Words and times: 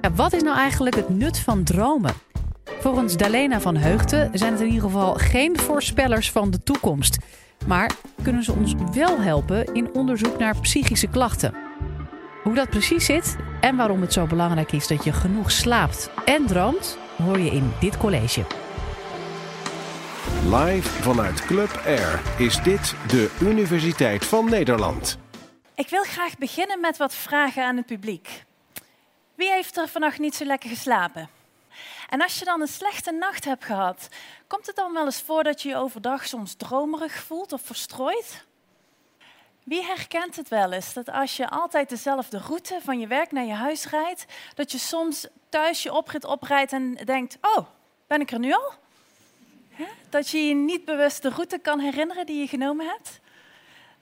Ja, 0.00 0.12
wat 0.12 0.32
is 0.32 0.42
nou 0.42 0.56
eigenlijk 0.56 0.96
het 0.96 1.08
nut 1.08 1.38
van 1.38 1.64
dromen? 1.64 2.14
Volgens 2.64 3.16
Dalena 3.16 3.60
van 3.60 3.76
Heugten 3.76 4.30
zijn 4.38 4.52
het 4.52 4.60
in 4.60 4.66
ieder 4.66 4.82
geval 4.82 5.14
geen 5.14 5.58
voorspellers 5.58 6.30
van 6.30 6.50
de 6.50 6.62
toekomst. 6.62 7.18
Maar 7.66 7.90
kunnen 8.22 8.42
ze 8.42 8.52
ons 8.52 8.74
wel 8.94 9.20
helpen 9.20 9.74
in 9.74 9.94
onderzoek 9.94 10.38
naar 10.38 10.60
psychische 10.60 11.06
klachten. 11.06 11.54
Hoe 12.42 12.54
dat 12.54 12.70
precies 12.70 13.04
zit 13.04 13.36
en 13.60 13.76
waarom 13.76 14.00
het 14.00 14.12
zo 14.12 14.26
belangrijk 14.26 14.72
is 14.72 14.86
dat 14.86 15.04
je 15.04 15.12
genoeg 15.12 15.50
slaapt 15.50 16.10
en 16.24 16.46
droomt, 16.46 16.98
hoor 17.22 17.38
je 17.38 17.50
in 17.50 17.72
dit 17.80 17.96
college. 17.96 18.44
Live 20.44 20.88
vanuit 21.02 21.44
Club 21.44 21.80
Air 21.86 22.20
is 22.38 22.62
dit 22.62 22.94
de 23.06 23.30
Universiteit 23.40 24.24
van 24.24 24.50
Nederland. 24.50 25.18
Ik 25.74 25.88
wil 25.88 26.02
graag 26.02 26.38
beginnen 26.38 26.80
met 26.80 26.96
wat 26.96 27.14
vragen 27.14 27.66
aan 27.66 27.76
het 27.76 27.86
publiek. 27.86 28.48
Wie 29.40 29.50
heeft 29.50 29.76
er 29.76 29.88
vannacht 29.88 30.18
niet 30.18 30.34
zo 30.34 30.44
lekker 30.44 30.68
geslapen? 30.68 31.28
En 32.08 32.22
als 32.22 32.38
je 32.38 32.44
dan 32.44 32.60
een 32.60 32.68
slechte 32.68 33.12
nacht 33.12 33.44
hebt 33.44 33.64
gehad, 33.64 34.08
komt 34.46 34.66
het 34.66 34.76
dan 34.76 34.92
wel 34.92 35.04
eens 35.04 35.20
voor 35.20 35.44
dat 35.44 35.62
je 35.62 35.68
je 35.68 35.76
overdag 35.76 36.26
soms 36.26 36.54
dromerig 36.54 37.12
voelt 37.12 37.52
of 37.52 37.62
verstrooid? 37.62 38.44
Wie 39.64 39.82
herkent 39.84 40.36
het 40.36 40.48
wel 40.48 40.72
eens 40.72 40.92
dat 40.92 41.10
als 41.10 41.36
je 41.36 41.48
altijd 41.48 41.88
dezelfde 41.88 42.38
route 42.38 42.78
van 42.82 42.98
je 42.98 43.06
werk 43.06 43.32
naar 43.32 43.44
je 43.44 43.52
huis 43.52 43.86
rijdt, 43.86 44.24
dat 44.54 44.72
je 44.72 44.78
soms 44.78 45.26
thuis 45.48 45.82
je 45.82 45.92
oprit 45.92 46.24
oprijdt 46.24 46.72
en 46.72 46.94
denkt: 46.94 47.38
Oh, 47.40 47.66
ben 48.06 48.20
ik 48.20 48.30
er 48.30 48.38
nu 48.38 48.52
al? 48.52 48.72
Dat 50.08 50.28
je 50.28 50.46
je 50.46 50.54
niet 50.54 50.84
bewust 50.84 51.22
de 51.22 51.28
route 51.28 51.58
kan 51.58 51.78
herinneren 51.78 52.26
die 52.26 52.40
je 52.40 52.48
genomen 52.48 52.86
hebt? 52.86 53.20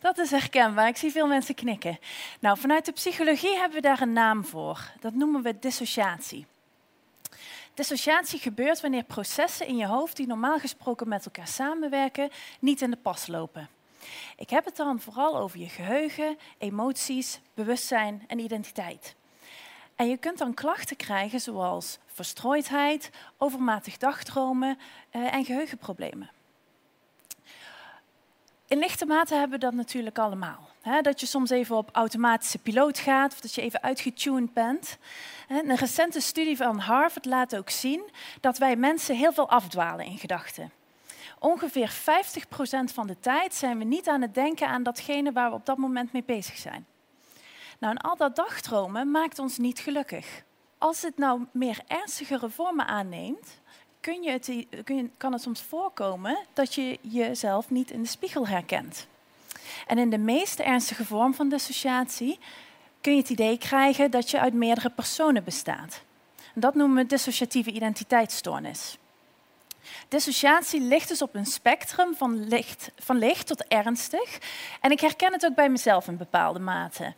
Dat 0.00 0.18
is 0.18 0.30
herkenbaar. 0.30 0.88
Ik 0.88 0.96
zie 0.96 1.10
veel 1.10 1.26
mensen 1.26 1.54
knikken. 1.54 1.98
Nou, 2.40 2.58
vanuit 2.58 2.84
de 2.84 2.92
psychologie 2.92 3.56
hebben 3.56 3.76
we 3.76 3.82
daar 3.82 4.00
een 4.00 4.12
naam 4.12 4.44
voor. 4.44 4.90
Dat 5.00 5.14
noemen 5.14 5.42
we 5.42 5.58
dissociatie. 5.58 6.46
Dissociatie 7.74 8.38
gebeurt 8.38 8.80
wanneer 8.80 9.04
processen 9.04 9.66
in 9.66 9.76
je 9.76 9.86
hoofd 9.86 10.16
die 10.16 10.26
normaal 10.26 10.58
gesproken 10.58 11.08
met 11.08 11.24
elkaar 11.24 11.48
samenwerken, 11.48 12.30
niet 12.58 12.82
in 12.82 12.90
de 12.90 12.96
pas 12.96 13.26
lopen. 13.26 13.68
Ik 14.36 14.50
heb 14.50 14.64
het 14.64 14.76
dan 14.76 15.00
vooral 15.00 15.38
over 15.38 15.58
je 15.58 15.68
geheugen, 15.68 16.38
emoties, 16.58 17.40
bewustzijn 17.54 18.24
en 18.26 18.38
identiteit. 18.38 19.14
En 19.96 20.08
je 20.08 20.16
kunt 20.16 20.38
dan 20.38 20.54
klachten 20.54 20.96
krijgen 20.96 21.40
zoals 21.40 21.98
verstrooidheid, 22.06 23.10
overmatig 23.36 23.96
dagdromen 23.96 24.78
uh, 25.12 25.34
en 25.34 25.44
geheugenproblemen. 25.44 26.30
In 28.68 28.78
lichte 28.78 29.06
mate 29.06 29.34
hebben 29.34 29.58
we 29.58 29.64
dat 29.64 29.74
natuurlijk 29.74 30.18
allemaal. 30.18 30.68
dat 31.02 31.20
je 31.20 31.26
soms 31.26 31.50
even 31.50 31.76
op 31.76 31.88
automatische 31.92 32.58
piloot 32.58 32.98
gaat 32.98 33.32
of 33.32 33.40
dat 33.40 33.54
je 33.54 33.60
even 33.60 33.82
uitgetuned 33.82 34.52
bent. 34.52 34.98
een 35.48 35.76
recente 35.76 36.20
studie 36.20 36.56
van 36.56 36.78
Harvard 36.78 37.24
laat 37.24 37.56
ook 37.56 37.70
zien 37.70 38.10
dat 38.40 38.58
wij 38.58 38.76
mensen 38.76 39.16
heel 39.16 39.32
veel 39.32 39.48
afdwalen 39.48 40.04
in 40.04 40.18
gedachten. 40.18 40.72
Ongeveer 41.38 41.92
50% 41.92 42.92
van 42.92 43.06
de 43.06 43.16
tijd 43.20 43.54
zijn 43.54 43.78
we 43.78 43.84
niet 43.84 44.08
aan 44.08 44.22
het 44.22 44.34
denken 44.34 44.68
aan 44.68 44.82
datgene 44.82 45.32
waar 45.32 45.50
we 45.50 45.56
op 45.56 45.66
dat 45.66 45.76
moment 45.76 46.12
mee 46.12 46.24
bezig 46.26 46.56
zijn. 46.56 46.86
Nou, 47.78 47.94
en 47.94 48.00
al 48.00 48.16
dat 48.16 48.36
dagdromen 48.36 49.10
maakt 49.10 49.38
ons 49.38 49.58
niet 49.58 49.78
gelukkig. 49.78 50.42
Als 50.78 51.02
het 51.02 51.18
nou 51.18 51.44
meer 51.52 51.80
ernstigere 51.86 52.50
vormen 52.50 52.86
aanneemt, 52.86 53.60
kun 54.08 54.22
je 54.22 54.30
het, 54.30 54.50
kun 54.84 54.96
je, 54.96 55.08
kan 55.16 55.32
het 55.32 55.42
soms 55.42 55.62
voorkomen 55.62 56.38
dat 56.52 56.74
je 56.74 56.98
jezelf 57.00 57.70
niet 57.70 57.90
in 57.90 58.02
de 58.02 58.08
spiegel 58.08 58.46
herkent. 58.46 59.06
En 59.86 59.98
in 59.98 60.10
de 60.10 60.18
meest 60.18 60.58
ernstige 60.58 61.04
vorm 61.04 61.34
van 61.34 61.48
dissociatie 61.48 62.38
kun 63.00 63.12
je 63.12 63.20
het 63.20 63.30
idee 63.30 63.58
krijgen 63.58 64.10
dat 64.10 64.30
je 64.30 64.40
uit 64.40 64.54
meerdere 64.54 64.90
personen 64.90 65.44
bestaat. 65.44 66.02
Dat 66.54 66.74
noemen 66.74 66.96
we 66.96 67.06
dissociatieve 67.06 67.70
identiteitsstoornis. 67.70 68.98
Dissociatie 70.08 70.80
ligt 70.80 71.08
dus 71.08 71.22
op 71.22 71.34
een 71.34 71.46
spectrum 71.46 72.14
van 72.14 72.48
licht, 72.48 72.90
van 72.98 73.18
licht 73.18 73.46
tot 73.46 73.64
ernstig. 73.66 74.38
En 74.80 74.90
ik 74.90 75.00
herken 75.00 75.32
het 75.32 75.44
ook 75.44 75.54
bij 75.54 75.68
mezelf 75.68 76.08
in 76.08 76.16
bepaalde 76.16 76.58
mate. 76.58 77.14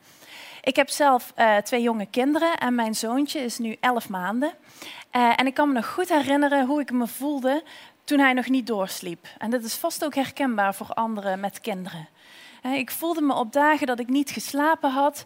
Ik 0.63 0.77
heb 0.77 0.89
zelf 0.89 1.33
uh, 1.37 1.57
twee 1.57 1.83
jonge 1.83 2.07
kinderen 2.07 2.57
en 2.57 2.75
mijn 2.75 2.95
zoontje 2.95 3.41
is 3.41 3.59
nu 3.59 3.77
elf 3.81 4.09
maanden. 4.09 4.53
Uh, 5.13 5.33
en 5.37 5.47
ik 5.47 5.55
kan 5.55 5.69
me 5.69 5.75
nog 5.75 5.93
goed 5.93 6.09
herinneren 6.09 6.67
hoe 6.67 6.81
ik 6.81 6.91
me 6.93 7.07
voelde 7.07 7.63
toen 8.05 8.19
hij 8.19 8.33
nog 8.33 8.49
niet 8.49 8.67
doorsliep. 8.67 9.27
En 9.39 9.51
dat 9.51 9.65
is 9.65 9.75
vast 9.75 10.05
ook 10.05 10.15
herkenbaar 10.15 10.75
voor 10.75 10.87
anderen 10.87 11.41
met 11.41 11.61
kinderen. 11.61 12.09
Uh, 12.63 12.75
ik 12.75 12.91
voelde 12.91 13.21
me 13.21 13.35
op 13.35 13.53
dagen 13.53 13.87
dat 13.87 13.99
ik 13.99 14.09
niet 14.09 14.31
geslapen 14.31 14.91
had, 14.91 15.25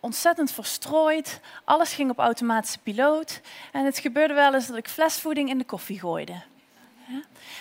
ontzettend 0.00 0.52
verstrooid. 0.52 1.40
Alles 1.64 1.92
ging 1.92 2.10
op 2.10 2.18
automatische 2.18 2.78
piloot. 2.78 3.40
En 3.72 3.84
het 3.84 3.98
gebeurde 3.98 4.34
wel 4.34 4.54
eens 4.54 4.66
dat 4.66 4.76
ik 4.76 4.88
flesvoeding 4.88 5.48
in 5.48 5.58
de 5.58 5.64
koffie 5.64 5.98
gooide. 5.98 6.42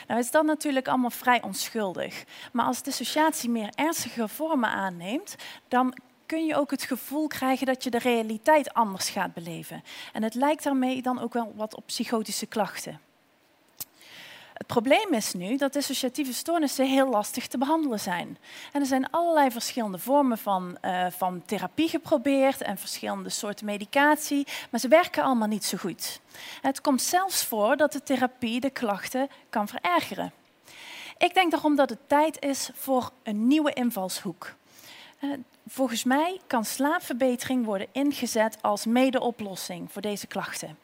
Nou 0.07 0.19
is 0.19 0.31
dat 0.31 0.43
natuurlijk 0.43 0.87
allemaal 0.87 1.09
vrij 1.09 1.41
onschuldig. 1.41 2.23
Maar 2.51 2.65
als 2.65 2.83
dissociatie 2.83 3.49
meer 3.49 3.69
ernstige 3.75 4.27
vormen 4.27 4.69
aanneemt, 4.69 5.35
dan 5.67 5.97
kun 6.31 6.45
je 6.45 6.55
ook 6.55 6.71
het 6.71 6.83
gevoel 6.83 7.27
krijgen 7.27 7.65
dat 7.65 7.83
je 7.83 7.89
de 7.89 7.99
realiteit 7.99 8.73
anders 8.73 9.09
gaat 9.09 9.33
beleven. 9.33 9.83
En 10.13 10.23
het 10.23 10.33
lijkt 10.33 10.63
daarmee 10.63 11.01
dan 11.01 11.19
ook 11.19 11.33
wel 11.33 11.53
wat 11.55 11.75
op 11.75 11.85
psychotische 11.85 12.45
klachten. 12.45 12.99
Het 14.53 14.67
probleem 14.67 15.13
is 15.13 15.33
nu 15.33 15.57
dat 15.57 15.73
dissociatieve 15.73 16.33
stoornissen 16.33 16.87
heel 16.87 17.09
lastig 17.09 17.47
te 17.47 17.57
behandelen 17.57 17.99
zijn. 17.99 18.37
En 18.71 18.81
er 18.81 18.87
zijn 18.87 19.09
allerlei 19.09 19.51
verschillende 19.51 19.97
vormen 19.97 20.37
van, 20.37 20.77
uh, 20.81 21.05
van 21.09 21.43
therapie 21.45 21.89
geprobeerd 21.89 22.61
en 22.61 22.77
verschillende 22.77 23.29
soorten 23.29 23.65
medicatie, 23.65 24.47
maar 24.69 24.79
ze 24.79 24.87
werken 24.87 25.23
allemaal 25.23 25.47
niet 25.47 25.65
zo 25.65 25.77
goed. 25.77 26.19
Het 26.61 26.81
komt 26.81 27.01
zelfs 27.01 27.45
voor 27.45 27.77
dat 27.77 27.91
de 27.91 28.03
therapie 28.03 28.59
de 28.59 28.69
klachten 28.69 29.29
kan 29.49 29.67
verergeren. 29.67 30.31
Ik 31.17 31.33
denk 31.33 31.51
daarom 31.51 31.75
dat 31.75 31.89
het 31.89 32.09
tijd 32.09 32.43
is 32.43 32.69
voor 32.73 33.11
een 33.23 33.47
nieuwe 33.47 33.73
invalshoek. 33.73 34.59
Uh, 35.23 35.31
volgens 35.67 36.03
mij 36.03 36.39
kan 36.47 36.65
slaapverbetering 36.65 37.65
worden 37.65 37.87
ingezet 37.91 38.57
als 38.61 38.85
medeoplossing 38.85 39.91
voor 39.91 40.01
deze 40.01 40.27
klachten. 40.27 40.77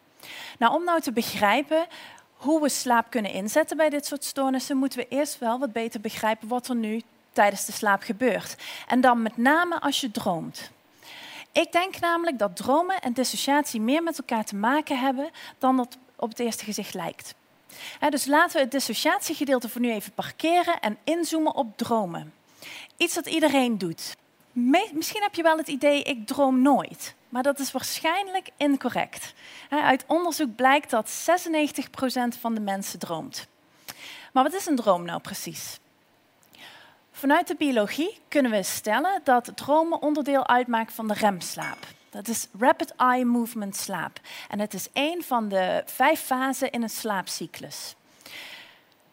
Nou, 0.59 0.73
om 0.73 0.83
nou 0.83 1.01
te 1.01 1.11
begrijpen 1.11 1.87
hoe 2.33 2.61
we 2.61 2.69
slaap 2.69 3.09
kunnen 3.09 3.31
inzetten 3.31 3.77
bij 3.77 3.89
dit 3.89 4.05
soort 4.05 4.23
stoornissen, 4.23 4.77
moeten 4.77 4.99
we 4.99 5.07
eerst 5.07 5.39
wel 5.39 5.59
wat 5.59 5.71
beter 5.71 6.01
begrijpen 6.01 6.47
wat 6.47 6.67
er 6.67 6.75
nu 6.75 7.01
tijdens 7.31 7.65
de 7.65 7.71
slaap 7.71 8.01
gebeurt. 8.01 8.55
En 8.87 9.01
dan 9.01 9.21
met 9.21 9.37
name 9.37 9.79
als 9.79 10.01
je 10.01 10.11
droomt. 10.11 10.71
Ik 11.51 11.71
denk 11.71 11.99
namelijk 11.99 12.39
dat 12.39 12.55
dromen 12.55 13.01
en 13.01 13.13
dissociatie 13.13 13.81
meer 13.81 14.03
met 14.03 14.17
elkaar 14.17 14.43
te 14.43 14.55
maken 14.55 14.99
hebben 14.99 15.29
dan 15.57 15.77
dat 15.77 15.97
op 16.15 16.29
het 16.29 16.39
eerste 16.39 16.63
gezicht 16.63 16.93
lijkt. 16.93 17.35
dus 18.09 18.25
laten 18.25 18.55
we 18.55 18.61
het 18.61 18.71
dissociatiegedeelte 18.71 19.69
voor 19.69 19.81
nu 19.81 19.91
even 19.91 20.11
parkeren 20.11 20.79
en 20.79 20.97
inzoomen 21.03 21.55
op 21.55 21.77
dromen. 21.77 22.33
Iets 22.97 23.13
dat 23.13 23.27
iedereen 23.27 23.77
doet 23.77 24.15
misschien 24.94 25.22
heb 25.22 25.35
je 25.35 25.44
wel 25.44 25.57
het 25.57 25.68
idee, 25.68 26.03
ik 26.03 26.28
droom 26.28 26.62
nooit. 26.62 27.16
Maar 27.29 27.44
dat 27.44 27.59
is 27.59 27.72
waarschijnlijk 27.72 28.50
incorrect. 28.57 29.34
Uit 29.69 30.03
onderzoek 30.07 30.56
blijkt 30.56 30.90
dat 30.90 31.09
96% 31.09 32.40
van 32.40 32.53
de 32.53 32.62
mensen 32.62 33.00
droomt. 33.00 33.47
Maar 34.34 34.44
wat 34.44 34.53
is 34.53 34.66
een 34.66 34.75
droom 34.75 35.06
nou 35.06 35.22
precies? 35.22 35.79
Vanuit 37.12 37.47
de 37.47 37.56
biologie 37.56 38.17
kunnen 38.28 38.51
we 38.51 38.63
stellen 38.63 39.22
dat 39.23 39.51
dromen 39.56 40.01
onderdeel 40.01 40.47
uitmaakt 40.47 40.94
van 40.94 41.07
de 41.07 41.13
remslaap. 41.13 41.88
Dat 42.09 42.28
is 42.28 42.47
rapid 42.59 42.96
eye 42.96 43.25
movement 43.25 43.75
slaap. 43.75 44.19
En 44.50 44.59
het 44.59 44.73
is 44.73 44.88
een 44.94 45.23
van 45.23 45.50
de 45.50 45.84
vijf 45.85 46.19
fasen 46.19 46.72
in 46.72 46.84
een 46.84 46.90
slaapcyclus. 46.90 47.96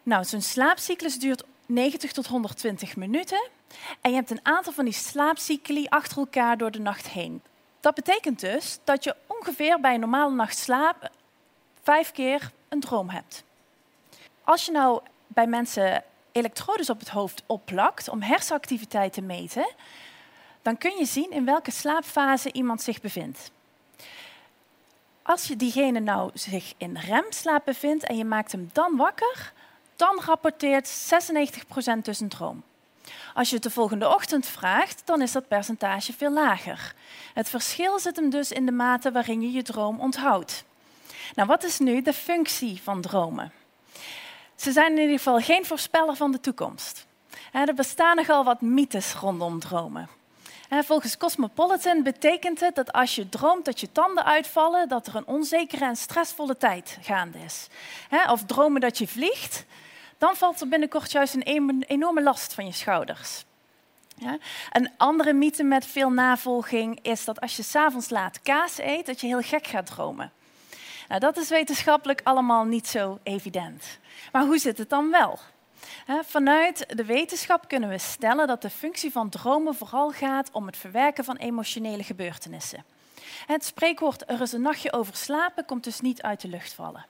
Nou, 0.03 0.25
zo'n 0.25 0.43
slaapcyclus 0.43 1.19
duurt 1.19 1.45
90 1.67 2.13
tot 2.13 2.27
120 2.27 2.97
minuten. 2.97 3.49
En 4.01 4.11
je 4.11 4.17
hebt 4.17 4.31
een 4.31 4.41
aantal 4.47 4.73
van 4.73 4.85
die 4.85 4.95
slaapcycli 4.95 5.87
achter 5.89 6.19
elkaar 6.19 6.59
door 6.59 6.71
de 6.71 6.81
nacht 6.81 7.09
heen. 7.09 7.43
Dat 7.81 7.95
betekent 7.95 8.41
dus 8.41 8.79
dat 8.85 9.05
je 9.05 9.17
ongeveer 9.27 9.81
bij 9.81 9.95
een 9.95 10.01
normale 10.01 10.35
nacht 10.35 10.59
slaap 10.59 11.11
vijf 11.83 12.13
keer 12.13 12.51
een 12.69 12.81
droom 12.81 13.09
hebt. 13.09 13.45
Als 14.45 14.65
je 14.65 14.73
nou 14.73 15.01
bij 15.27 15.47
mensen 15.47 16.05
elektrodes 16.33 16.91
op 16.91 16.99
het 16.99 17.09
hoofd 17.09 17.43
opplakt 17.47 18.09
om 18.09 18.23
hersenactiviteit 18.23 19.13
te 19.13 19.23
meten, 19.23 19.67
dan 20.63 20.79
kun 20.79 20.97
je 20.99 21.05
zien 21.05 21.31
in 21.31 21.45
welke 21.45 21.71
slaapfase 21.71 22.53
iemand 22.53 22.83
zich 22.83 23.01
bevindt. 23.01 23.51
Als 25.23 25.45
je 25.45 25.57
diegene 25.57 26.01
nou 26.01 26.31
zich 26.35 26.75
in 26.77 26.97
remslaap 26.97 27.65
bevindt 27.65 28.05
en 28.05 28.17
je 28.17 28.25
maakt 28.25 28.53
hem 28.53 28.71
dan 28.73 28.97
wakker, 28.97 29.53
dan 29.97 30.21
rapporteert 30.25 31.13
96% 31.99 32.03
dus 32.03 32.21
een 32.21 32.29
droom. 32.29 32.63
Als 33.35 33.49
je 33.49 33.55
het 33.55 33.65
de 33.65 33.71
volgende 33.71 34.09
ochtend 34.15 34.47
vraagt, 34.47 35.03
dan 35.05 35.23
is 35.23 35.33
dat 35.33 35.49
percentage 35.49 36.13
veel 36.13 36.33
lager. 36.33 36.95
Het 37.35 37.49
verschil 37.49 37.99
zit 37.99 38.17
hem 38.17 38.31
dus 38.31 38.53
in 38.53 38.67
de 38.67 38.73
mate 38.73 39.13
waarin 39.13 39.41
je 39.41 39.53
je 39.53 39.63
droom 39.63 40.01
onthoudt. 40.01 40.65
Nou, 41.35 41.49
wat 41.49 41.65
is 41.65 41.79
nu 41.79 42.03
de 42.03 42.13
functie 42.13 42.81
van 42.83 43.01
dromen? 43.01 43.53
Ze 44.57 44.73
zijn 44.73 44.93
in 44.93 45.01
ieder 45.01 45.17
geval 45.17 45.41
geen 45.41 45.65
voorspeller 45.65 46.17
van 46.17 46.33
de 46.33 46.41
toekomst. 46.41 47.07
Er 47.53 47.75
bestaan 47.75 48.17
nogal 48.17 48.45
wat 48.45 48.61
mythes 48.61 49.15
rondom 49.15 49.61
dromen. 49.61 50.09
Volgens 50.71 51.17
Cosmopolitan 51.17 52.03
betekent 52.03 52.61
het 52.61 52.75
dat 52.75 52.93
als 52.93 53.15
je 53.15 53.29
droomt 53.29 53.65
dat 53.65 53.81
je 53.81 53.93
tanden 53.93 54.25
uitvallen, 54.25 54.89
dat 54.89 55.07
er 55.07 55.17
een 55.17 55.27
onzekere 55.27 55.85
en 55.85 55.97
stressvolle 55.97 56.57
tijd 56.57 56.99
gaande 57.01 57.39
is. 57.39 57.67
Of 58.31 58.45
dromen 58.45 58.81
dat 58.81 58.99
je 58.99 59.09
vliegt, 59.09 59.65
dan 60.25 60.37
valt 60.37 60.61
er 60.61 60.69
binnenkort 60.69 61.13
juist 61.13 61.35
een 61.35 61.83
enorme 61.87 62.23
last 62.23 62.55
van 62.55 62.67
je 62.67 62.73
schouders. 62.73 63.45
Een 64.73 64.91
andere 64.97 65.33
mythe 65.33 65.63
met 65.65 65.87
veel 65.87 66.11
navolging 66.11 66.99
is 67.03 67.25
dat 67.25 67.41
als 67.41 67.57
je 67.57 67.63
s'avonds 67.63 68.11
laat 68.11 68.43
kaas 68.43 68.79
eet, 68.79 69.07
dat 69.07 69.21
je 69.21 69.27
heel 69.27 69.41
gek 69.41 69.67
gaat 69.67 69.87
dromen. 69.87 70.33
Nou, 71.09 71.21
dat 71.21 71.37
is 71.37 71.49
wetenschappelijk 71.49 72.21
allemaal 72.25 72.65
niet 72.65 72.87
zo 72.87 73.19
evident. 73.23 73.99
Maar 74.33 74.45
hoe 74.45 74.59
zit 74.59 74.79
het 74.79 74.91
dan 74.91 75.11
wel? 75.11 75.39
Vanuit 76.23 76.97
de 76.97 77.05
wetenschap 77.05 77.69
kunnen 77.69 77.89
we 77.89 77.99
stellen 77.99 78.47
dat 78.47 78.63
de 78.63 78.71
functie 78.71 79.13
van 79.13 79.29
dromen 79.29 79.75
vooral 79.75 80.11
gaat 80.11 80.51
om 80.53 80.67
het 80.67 80.77
verwerken 80.77 81.25
van 81.25 81.37
emotionele 81.37 82.03
gebeurtenissen. 82.03 82.85
Het 83.47 83.65
spreekwoord 83.65 84.31
er 84.31 84.41
is 84.41 84.53
een 84.53 84.63
nachtje 84.63 84.93
over 84.93 85.17
slapen 85.17 85.65
komt 85.65 85.85
dus 85.85 86.01
niet 86.01 86.23
uit 86.23 86.41
de 86.41 86.49
lucht 86.49 86.73
vallen. 86.73 87.07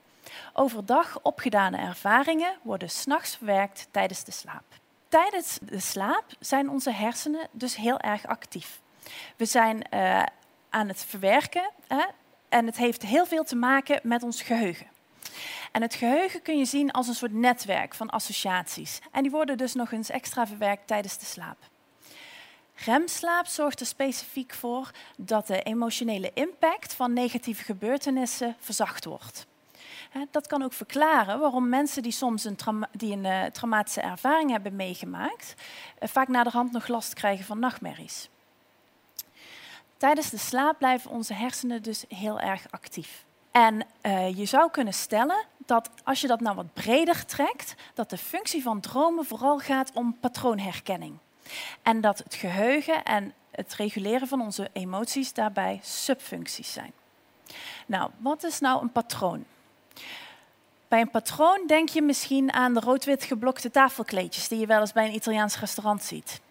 Overdag 0.53 1.19
opgedane 1.21 1.77
ervaringen 1.77 2.57
worden 2.61 2.89
s'nachts 2.89 3.35
verwerkt 3.35 3.87
tijdens 3.91 4.23
de 4.23 4.31
slaap. 4.31 4.63
Tijdens 5.07 5.57
de 5.61 5.79
slaap 5.79 6.25
zijn 6.39 6.69
onze 6.69 6.91
hersenen 6.91 7.47
dus 7.51 7.75
heel 7.75 7.99
erg 7.99 8.25
actief. 8.27 8.79
We 9.35 9.45
zijn 9.45 9.87
uh, 9.93 10.23
aan 10.69 10.87
het 10.87 11.05
verwerken 11.05 11.69
hè, 11.87 12.05
en 12.49 12.65
het 12.65 12.77
heeft 12.77 13.01
heel 13.01 13.25
veel 13.25 13.43
te 13.43 13.55
maken 13.55 13.99
met 14.03 14.23
ons 14.23 14.41
geheugen. 14.41 14.87
En 15.71 15.81
het 15.81 15.95
geheugen 15.95 16.41
kun 16.41 16.57
je 16.57 16.65
zien 16.65 16.91
als 16.91 17.07
een 17.07 17.15
soort 17.15 17.33
netwerk 17.33 17.93
van 17.93 18.09
associaties. 18.09 18.99
En 19.11 19.21
die 19.21 19.31
worden 19.31 19.57
dus 19.57 19.73
nog 19.73 19.91
eens 19.91 20.09
extra 20.09 20.47
verwerkt 20.47 20.87
tijdens 20.87 21.17
de 21.17 21.25
slaap. 21.25 21.57
Remslaap 22.75 23.47
zorgt 23.47 23.79
er 23.79 23.85
specifiek 23.85 24.53
voor 24.53 24.91
dat 25.17 25.47
de 25.47 25.61
emotionele 25.61 26.31
impact 26.33 26.93
van 26.93 27.13
negatieve 27.13 27.63
gebeurtenissen 27.63 28.55
verzacht 28.59 29.05
wordt. 29.05 29.47
Dat 30.31 30.47
kan 30.47 30.63
ook 30.63 30.73
verklaren 30.73 31.39
waarom 31.39 31.69
mensen 31.69 32.03
die 32.03 32.11
soms 32.11 32.43
een, 32.43 32.57
die 32.91 33.11
een 33.13 33.25
uh, 33.25 33.43
traumatische 33.43 34.01
ervaring 34.01 34.51
hebben 34.51 34.75
meegemaakt, 34.75 35.53
uh, 35.99 36.09
vaak 36.09 36.27
naderhand 36.27 36.71
nog 36.71 36.87
last 36.87 37.13
krijgen 37.13 37.45
van 37.45 37.59
nachtmerries. 37.59 38.29
Tijdens 39.97 40.29
de 40.29 40.37
slaap 40.37 40.77
blijven 40.77 41.11
onze 41.11 41.33
hersenen 41.33 41.83
dus 41.83 42.05
heel 42.07 42.39
erg 42.39 42.65
actief. 42.69 43.25
En 43.51 43.85
uh, 44.01 44.37
je 44.37 44.45
zou 44.45 44.71
kunnen 44.71 44.93
stellen 44.93 45.45
dat 45.57 45.89
als 46.03 46.21
je 46.21 46.27
dat 46.27 46.39
nou 46.39 46.55
wat 46.55 46.73
breder 46.73 47.25
trekt, 47.25 47.75
dat 47.93 48.09
de 48.09 48.17
functie 48.17 48.61
van 48.61 48.79
dromen 48.79 49.25
vooral 49.25 49.59
gaat 49.59 49.91
om 49.93 50.17
patroonherkenning. 50.19 51.17
En 51.81 52.01
dat 52.01 52.17
het 52.17 52.33
geheugen 52.33 53.03
en 53.03 53.33
het 53.51 53.73
reguleren 53.73 54.27
van 54.27 54.41
onze 54.41 54.69
emoties 54.73 55.33
daarbij 55.33 55.79
subfuncties 55.83 56.73
zijn. 56.73 56.91
Nou, 57.85 58.11
wat 58.17 58.43
is 58.43 58.59
nou 58.59 58.81
een 58.81 58.91
patroon? 58.91 59.45
Bij 60.87 61.01
een 61.01 61.09
patroon 61.09 61.63
denk 61.67 61.89
je 61.89 62.01
misschien 62.01 62.53
aan 62.53 62.73
de 62.73 62.79
rood-wit 62.79 63.23
geblokte 63.23 63.71
tafelkleedjes 63.71 64.47
die 64.47 64.59
je 64.59 64.65
wel 64.65 64.79
eens 64.79 64.93
bij 64.93 65.05
een 65.05 65.15
Italiaans 65.15 65.59
restaurant 65.59 66.03
ziet. 66.03 66.41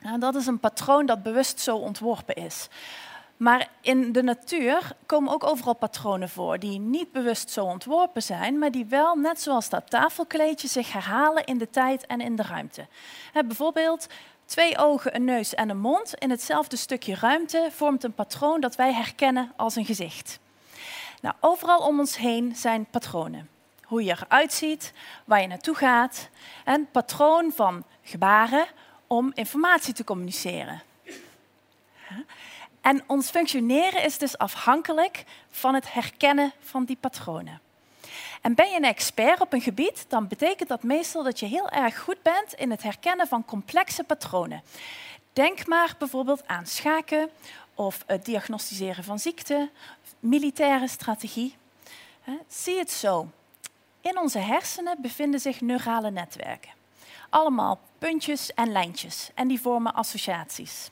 Nou, 0.00 0.18
dat 0.18 0.34
is 0.34 0.46
een 0.46 0.58
patroon 0.58 1.06
dat 1.06 1.22
bewust 1.22 1.60
zo 1.60 1.76
ontworpen 1.76 2.34
is. 2.34 2.68
Maar 3.36 3.68
in 3.80 4.12
de 4.12 4.22
natuur 4.22 4.96
komen 5.06 5.32
ook 5.32 5.44
overal 5.44 5.74
patronen 5.74 6.28
voor 6.28 6.58
die 6.58 6.78
niet 6.78 7.12
bewust 7.12 7.50
zo 7.50 7.64
ontworpen 7.64 8.22
zijn, 8.22 8.58
maar 8.58 8.70
die 8.70 8.84
wel, 8.84 9.14
net 9.14 9.40
zoals 9.40 9.68
dat 9.68 9.90
tafelkleedje, 9.90 10.68
zich 10.68 10.92
herhalen 10.92 11.44
in 11.44 11.58
de 11.58 11.70
tijd 11.70 12.06
en 12.06 12.20
in 12.20 12.36
de 12.36 12.42
ruimte. 12.42 12.86
bijvoorbeeld 13.32 14.06
twee 14.44 14.78
ogen, 14.78 15.14
een 15.14 15.24
neus 15.24 15.54
en 15.54 15.68
een 15.68 15.80
mond 15.80 16.14
in 16.14 16.30
hetzelfde 16.30 16.76
stukje 16.76 17.14
ruimte 17.14 17.68
vormt 17.70 18.04
een 18.04 18.14
patroon 18.14 18.60
dat 18.60 18.76
wij 18.76 18.92
herkennen 18.92 19.52
als 19.56 19.76
een 19.76 19.84
gezicht. 19.84 20.38
Nou, 21.24 21.36
overal 21.40 21.78
om 21.78 21.98
ons 21.98 22.16
heen 22.16 22.56
zijn 22.56 22.86
patronen. 22.90 23.48
Hoe 23.82 24.04
je 24.04 24.16
eruit 24.20 24.52
ziet, 24.52 24.92
waar 25.24 25.40
je 25.40 25.46
naartoe 25.46 25.74
gaat. 25.74 26.28
Een 26.64 26.90
patroon 26.90 27.52
van 27.54 27.84
gebaren 28.02 28.66
om 29.06 29.30
informatie 29.34 29.94
te 29.94 30.04
communiceren. 30.04 30.82
En 32.80 33.02
ons 33.06 33.30
functioneren 33.30 34.04
is 34.04 34.18
dus 34.18 34.38
afhankelijk 34.38 35.24
van 35.50 35.74
het 35.74 35.92
herkennen 35.92 36.52
van 36.60 36.84
die 36.84 36.96
patronen. 37.00 37.60
En 38.40 38.54
ben 38.54 38.70
je 38.70 38.76
een 38.76 38.84
expert 38.84 39.40
op 39.40 39.52
een 39.52 39.60
gebied, 39.60 40.04
dan 40.08 40.28
betekent 40.28 40.68
dat 40.68 40.82
meestal 40.82 41.22
dat 41.22 41.40
je 41.40 41.46
heel 41.46 41.68
erg 41.68 41.98
goed 41.98 42.22
bent 42.22 42.52
in 42.52 42.70
het 42.70 42.82
herkennen 42.82 43.26
van 43.26 43.44
complexe 43.44 44.04
patronen. 44.04 44.62
Denk 45.32 45.66
maar 45.66 45.94
bijvoorbeeld 45.98 46.46
aan 46.46 46.66
schaken 46.66 47.30
of 47.74 48.02
het 48.06 48.24
diagnosticeren 48.24 49.04
van 49.04 49.18
ziekte, 49.18 49.70
militaire 50.20 50.88
strategie. 50.88 51.56
Zie 52.48 52.78
het 52.78 52.90
zo. 52.90 53.28
In 54.00 54.18
onze 54.18 54.38
hersenen 54.38 54.96
bevinden 55.00 55.40
zich 55.40 55.60
neurale 55.60 56.10
netwerken. 56.10 56.70
Allemaal 57.30 57.80
puntjes 57.98 58.54
en 58.54 58.72
lijntjes 58.72 59.30
en 59.34 59.48
die 59.48 59.60
vormen 59.60 59.94
associaties. 59.94 60.90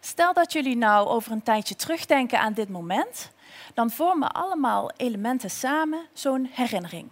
Stel 0.00 0.32
dat 0.32 0.52
jullie 0.52 0.76
nou 0.76 1.08
over 1.08 1.32
een 1.32 1.42
tijdje 1.42 1.76
terugdenken 1.76 2.40
aan 2.40 2.52
dit 2.52 2.68
moment, 2.68 3.30
dan 3.74 3.90
vormen 3.90 4.32
allemaal 4.32 4.90
elementen 4.96 5.50
samen 5.50 6.06
zo'n 6.12 6.48
herinnering. 6.52 7.08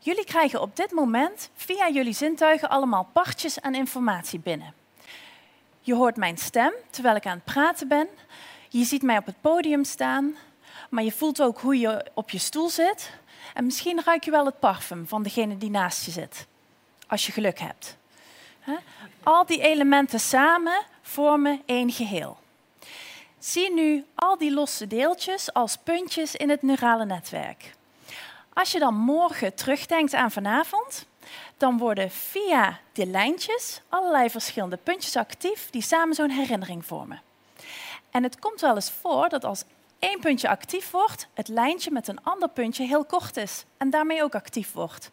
Jullie 0.00 0.24
krijgen 0.24 0.60
op 0.60 0.76
dit 0.76 0.90
moment 0.90 1.50
via 1.54 1.88
jullie 1.88 2.12
zintuigen 2.12 2.68
allemaal 2.68 3.08
partjes 3.12 3.60
aan 3.60 3.74
informatie 3.74 4.38
binnen. 4.38 4.74
Je 5.80 5.94
hoort 5.94 6.16
mijn 6.16 6.38
stem 6.38 6.72
terwijl 6.90 7.16
ik 7.16 7.26
aan 7.26 7.34
het 7.34 7.44
praten 7.44 7.88
ben. 7.88 8.08
Je 8.68 8.84
ziet 8.84 9.02
mij 9.02 9.18
op 9.18 9.26
het 9.26 9.40
podium 9.40 9.84
staan, 9.84 10.36
maar 10.90 11.04
je 11.04 11.12
voelt 11.12 11.42
ook 11.42 11.58
hoe 11.58 11.78
je 11.78 12.06
op 12.14 12.30
je 12.30 12.38
stoel 12.38 12.68
zit. 12.68 13.10
En 13.54 13.64
misschien 13.64 14.02
ruik 14.04 14.24
je 14.24 14.30
wel 14.30 14.44
het 14.44 14.58
parfum 14.58 15.08
van 15.08 15.22
degene 15.22 15.58
die 15.58 15.70
naast 15.70 16.04
je 16.04 16.10
zit, 16.10 16.46
als 17.06 17.26
je 17.26 17.32
geluk 17.32 17.58
hebt. 17.58 17.96
Al 19.22 19.46
die 19.46 19.60
elementen 19.60 20.20
samen 20.20 20.82
vormen 21.02 21.62
één 21.66 21.90
geheel. 21.90 22.38
Zie 23.38 23.72
nu 23.72 24.04
al 24.14 24.38
die 24.38 24.52
losse 24.52 24.86
deeltjes 24.86 25.52
als 25.52 25.76
puntjes 25.76 26.36
in 26.36 26.50
het 26.50 26.62
neurale 26.62 27.04
netwerk. 27.04 27.72
Als 28.52 28.72
je 28.72 28.78
dan 28.78 28.94
morgen 28.94 29.54
terugdenkt 29.54 30.14
aan 30.14 30.30
vanavond, 30.30 31.06
dan 31.60 31.78
worden 31.78 32.10
via 32.10 32.78
die 32.92 33.06
lijntjes 33.06 33.80
allerlei 33.88 34.30
verschillende 34.30 34.76
puntjes 34.76 35.16
actief 35.16 35.70
die 35.70 35.82
samen 35.82 36.14
zo'n 36.14 36.30
herinnering 36.30 36.84
vormen. 36.84 37.22
En 38.10 38.22
het 38.22 38.38
komt 38.38 38.60
wel 38.60 38.74
eens 38.74 38.90
voor 38.90 39.28
dat 39.28 39.44
als 39.44 39.64
één 39.98 40.20
puntje 40.20 40.48
actief 40.48 40.90
wordt, 40.90 41.28
het 41.34 41.48
lijntje 41.48 41.90
met 41.90 42.08
een 42.08 42.22
ander 42.22 42.48
puntje 42.48 42.86
heel 42.86 43.04
kort 43.04 43.36
is 43.36 43.64
en 43.76 43.90
daarmee 43.90 44.22
ook 44.22 44.34
actief 44.34 44.72
wordt. 44.72 45.10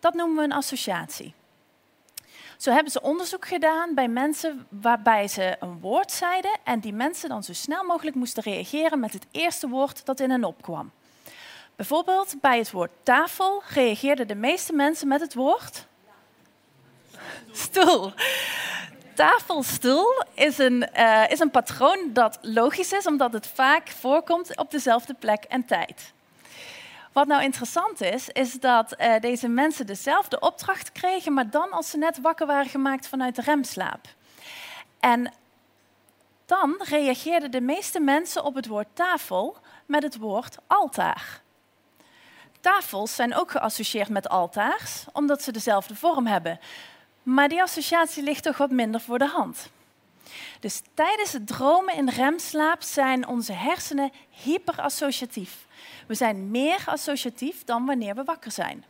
Dat 0.00 0.14
noemen 0.14 0.36
we 0.36 0.42
een 0.42 0.52
associatie. 0.52 1.34
Zo 2.56 2.70
hebben 2.70 2.92
ze 2.92 3.02
onderzoek 3.02 3.46
gedaan 3.46 3.94
bij 3.94 4.08
mensen 4.08 4.66
waarbij 4.68 5.28
ze 5.28 5.56
een 5.60 5.80
woord 5.80 6.12
zeiden 6.12 6.58
en 6.64 6.80
die 6.80 6.92
mensen 6.92 7.28
dan 7.28 7.42
zo 7.42 7.52
snel 7.52 7.84
mogelijk 7.84 8.16
moesten 8.16 8.42
reageren 8.42 9.00
met 9.00 9.12
het 9.12 9.26
eerste 9.30 9.68
woord 9.68 10.04
dat 10.04 10.20
in 10.20 10.30
hen 10.30 10.44
opkwam. 10.44 10.90
Bijvoorbeeld 11.76 12.34
bij 12.40 12.58
het 12.58 12.70
woord 12.70 12.90
tafel 13.02 13.62
reageerden 13.68 14.28
de 14.28 14.34
meeste 14.34 14.72
mensen 14.72 15.08
met 15.08 15.20
het 15.20 15.34
woord 15.34 15.86
stoel. 17.52 18.12
Tafelstoel 19.14 20.24
is 20.34 20.58
een, 20.58 20.88
uh, 20.96 21.30
is 21.30 21.40
een 21.40 21.50
patroon 21.50 22.10
dat 22.12 22.38
logisch 22.42 22.92
is, 22.92 23.06
omdat 23.06 23.32
het 23.32 23.46
vaak 23.46 23.88
voorkomt 23.88 24.56
op 24.56 24.70
dezelfde 24.70 25.14
plek 25.14 25.44
en 25.44 25.64
tijd. 25.64 26.12
Wat 27.12 27.26
nou 27.26 27.42
interessant 27.42 28.00
is, 28.00 28.28
is 28.28 28.52
dat 28.52 29.00
uh, 29.00 29.20
deze 29.20 29.48
mensen 29.48 29.86
dezelfde 29.86 30.40
opdracht 30.40 30.92
kregen, 30.92 31.32
maar 31.32 31.50
dan 31.50 31.70
als 31.70 31.90
ze 31.90 31.98
net 31.98 32.20
wakker 32.20 32.46
waren 32.46 32.70
gemaakt 32.70 33.08
vanuit 33.08 33.36
de 33.36 33.42
remslaap. 33.42 34.06
En 35.00 35.32
dan 36.46 36.76
reageerden 36.78 37.50
de 37.50 37.60
meeste 37.60 38.00
mensen 38.00 38.44
op 38.44 38.54
het 38.54 38.66
woord 38.66 38.88
tafel 38.92 39.56
met 39.86 40.02
het 40.02 40.16
woord 40.16 40.56
altaar. 40.66 41.42
Tafels 42.64 43.14
zijn 43.14 43.34
ook 43.34 43.50
geassocieerd 43.50 44.08
met 44.08 44.28
altaars, 44.28 45.04
omdat 45.12 45.42
ze 45.42 45.52
dezelfde 45.52 45.94
vorm 45.94 46.26
hebben. 46.26 46.58
Maar 47.22 47.48
die 47.48 47.62
associatie 47.62 48.22
ligt 48.22 48.42
toch 48.42 48.56
wat 48.56 48.70
minder 48.70 49.00
voor 49.00 49.18
de 49.18 49.26
hand. 49.26 49.70
Dus 50.60 50.82
tijdens 50.94 51.32
het 51.32 51.46
dromen 51.46 51.94
in 51.94 52.08
remslaap 52.08 52.82
zijn 52.82 53.26
onze 53.26 53.52
hersenen 53.52 54.12
hyperassociatief. 54.30 55.66
We 56.06 56.14
zijn 56.14 56.50
meer 56.50 56.82
associatief 56.86 57.64
dan 57.64 57.86
wanneer 57.86 58.14
we 58.14 58.24
wakker 58.24 58.50
zijn. 58.50 58.84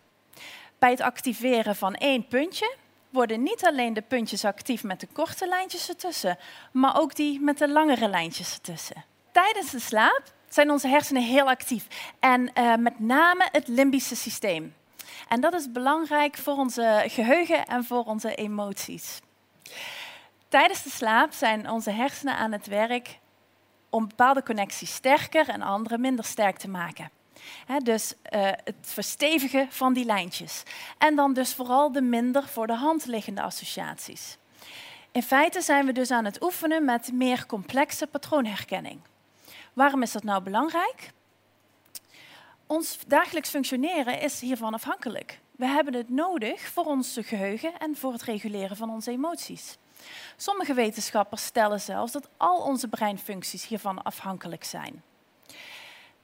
Bij 0.79 0.91
het 0.91 1.01
activeren 1.01 1.77
van 1.77 1.95
één 1.95 2.29
puntje 2.29 2.77
worden 3.11 3.43
niet 3.43 3.65
alleen 3.65 3.95
de 3.95 4.03
puntjes 4.03 4.45
actief 4.45 4.83
met 4.83 5.01
de 5.01 5.09
korte 5.13 5.47
lijntjes 5.47 5.89
ertussen, 5.89 6.39
maar 6.73 7.01
ook 7.01 7.15
die 7.15 7.41
met 7.41 7.59
de 7.59 7.69
langere 7.69 8.09
lijntjes 8.09 8.53
ertussen. 8.53 9.05
Tijdens 9.33 9.71
de 9.71 9.81
slaap 9.81 10.34
zijn 10.55 10.71
onze 10.71 10.89
hersenen 10.89 11.23
heel 11.23 11.49
actief 11.49 11.87
en 12.21 12.51
uh, 12.59 12.75
met 12.75 13.01
name 13.01 13.49
het 13.53 13.69
limbische 13.69 14.17
systeem. 14.17 14.75
En 15.29 15.41
dat 15.41 15.55
is 15.55 15.73
belangrijk 15.73 16.37
voor 16.37 16.57
onze 16.57 17.05
geheugen 17.07 17.67
en 17.67 17.85
voor 17.85 18.05
onze 18.05 18.35
emoties. 18.35 19.21
Tijdens 20.49 20.83
de 20.83 20.91
slaap 20.91 21.33
zijn 21.33 21.71
onze 21.71 21.91
hersenen 21.91 22.37
aan 22.37 22.53
het 22.53 22.67
werk 22.67 23.19
om 23.91 24.09
bepaalde 24.09 24.43
connecties 24.43 24.95
sterker 24.95 25.49
en 25.49 25.63
andere 25.63 25.99
minder 25.99 26.25
sterk 26.25 26.57
te 26.57 26.69
maken. 26.69 27.11
dus 27.83 28.15
uh, 28.15 28.51
het 28.65 28.77
verstevigen 28.81 29.67
van 29.71 29.93
die 29.93 30.05
lijntjes. 30.05 30.63
En 30.99 31.17
dan 31.17 31.33
dus 31.33 31.55
vooral 31.55 31.93
de 31.93 32.03
minder 32.03 32.49
voor 32.49 32.67
de 32.67 32.75
hand 32.75 33.07
liggende 33.07 33.43
associaties. 33.43 34.37
In 35.13 35.23
feite 35.23 35.61
zijn 35.61 35.87
we 35.87 35.93
dus 35.93 36.11
aan 36.11 36.25
het 36.25 36.43
oefenen 36.43 36.85
met 36.85 37.13
meer 37.13 37.47
complexe 37.47 38.07
patroonherkenning. 38.07 39.01
Waarom 39.75 40.03
is 40.03 40.13
dat 40.13 40.25
nou 40.25 40.43
belangrijk? 40.43 41.13
Ons 42.67 42.99
dagelijks 43.07 43.51
functioneren 43.51 44.21
is 44.21 44.41
hiervan 44.41 44.75
afhankelijk. 44.75 45.41
We 45.51 45.67
hebben 45.67 45.95
het 45.95 46.09
nodig 46.09 46.61
voor 46.61 46.85
ons 46.85 47.19
geheugen 47.21 47.79
en 47.79 47.97
voor 47.97 48.13
het 48.13 48.23
reguleren 48.23 48.77
van 48.77 48.91
onze 48.91 49.11
emoties. 49.11 49.79
Sommige 50.37 50.75
wetenschappers 50.75 51.45
stellen 51.45 51.81
zelfs 51.81 52.13
dat 52.13 52.29
al 52.37 52.61
onze 52.61 52.89
breinfuncties 52.89 53.67
hiervan 53.67 54.03
afhankelijk 54.03 54.65
zijn. 54.65 55.03